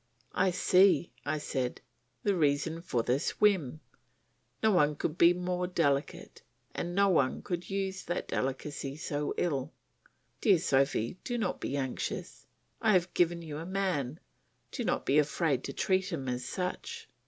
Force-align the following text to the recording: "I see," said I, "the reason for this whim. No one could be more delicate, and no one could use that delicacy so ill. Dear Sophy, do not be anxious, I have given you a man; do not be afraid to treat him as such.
"I 0.33 0.49
see," 0.49 1.11
said 1.37 1.79
I, 1.79 2.21
"the 2.23 2.35
reason 2.35 2.81
for 2.81 3.03
this 3.03 3.39
whim. 3.39 3.81
No 4.63 4.71
one 4.71 4.95
could 4.95 5.15
be 5.15 5.31
more 5.31 5.67
delicate, 5.67 6.41
and 6.73 6.95
no 6.95 7.07
one 7.09 7.43
could 7.43 7.69
use 7.69 8.01
that 8.05 8.27
delicacy 8.27 8.95
so 8.97 9.35
ill. 9.37 9.71
Dear 10.41 10.57
Sophy, 10.57 11.19
do 11.23 11.37
not 11.37 11.61
be 11.61 11.77
anxious, 11.77 12.47
I 12.81 12.93
have 12.93 13.13
given 13.13 13.43
you 13.43 13.57
a 13.59 13.65
man; 13.67 14.19
do 14.71 14.83
not 14.83 15.05
be 15.05 15.19
afraid 15.19 15.63
to 15.65 15.71
treat 15.73 16.11
him 16.11 16.27
as 16.27 16.43
such. 16.45 17.07